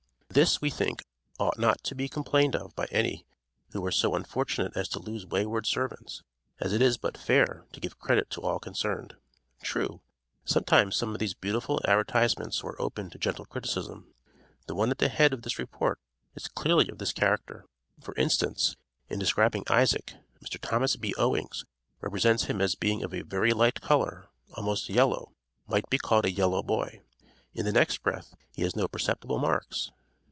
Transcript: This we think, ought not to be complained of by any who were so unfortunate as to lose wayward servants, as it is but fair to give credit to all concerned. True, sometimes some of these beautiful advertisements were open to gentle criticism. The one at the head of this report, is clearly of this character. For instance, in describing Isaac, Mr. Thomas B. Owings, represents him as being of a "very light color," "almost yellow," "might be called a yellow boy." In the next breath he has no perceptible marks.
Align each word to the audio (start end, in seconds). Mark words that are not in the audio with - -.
This 0.33 0.61
we 0.61 0.69
think, 0.69 1.03
ought 1.39 1.59
not 1.59 1.83
to 1.83 1.93
be 1.93 2.07
complained 2.07 2.55
of 2.55 2.73
by 2.73 2.85
any 2.89 3.25
who 3.73 3.81
were 3.81 3.91
so 3.91 4.15
unfortunate 4.15 4.71
as 4.77 4.87
to 4.87 4.99
lose 4.99 5.25
wayward 5.25 5.65
servants, 5.65 6.23
as 6.61 6.71
it 6.71 6.81
is 6.81 6.95
but 6.97 7.17
fair 7.17 7.65
to 7.73 7.79
give 7.81 7.99
credit 7.99 8.29
to 8.29 8.41
all 8.41 8.57
concerned. 8.57 9.17
True, 9.61 9.99
sometimes 10.45 10.95
some 10.95 11.11
of 11.13 11.19
these 11.19 11.33
beautiful 11.33 11.81
advertisements 11.85 12.63
were 12.63 12.81
open 12.81 13.09
to 13.09 13.17
gentle 13.19 13.43
criticism. 13.43 14.13
The 14.67 14.73
one 14.73 14.89
at 14.89 14.99
the 14.99 15.09
head 15.09 15.33
of 15.33 15.41
this 15.41 15.59
report, 15.59 15.99
is 16.33 16.47
clearly 16.47 16.87
of 16.87 16.97
this 16.97 17.11
character. 17.11 17.65
For 18.01 18.15
instance, 18.15 18.77
in 19.09 19.19
describing 19.19 19.65
Isaac, 19.69 20.13
Mr. 20.41 20.57
Thomas 20.57 20.95
B. 20.95 21.13
Owings, 21.17 21.65
represents 21.99 22.45
him 22.45 22.61
as 22.61 22.75
being 22.75 23.03
of 23.03 23.13
a 23.13 23.19
"very 23.23 23.51
light 23.51 23.81
color," 23.81 24.29
"almost 24.53 24.87
yellow," 24.87 25.33
"might 25.67 25.89
be 25.89 25.97
called 25.97 26.23
a 26.23 26.31
yellow 26.31 26.63
boy." 26.63 27.01
In 27.53 27.65
the 27.65 27.73
next 27.73 28.01
breath 28.01 28.33
he 28.53 28.61
has 28.61 28.77
no 28.77 28.87
perceptible 28.87 29.37
marks. 29.37 29.91